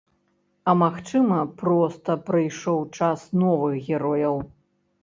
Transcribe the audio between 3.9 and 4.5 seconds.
герояў.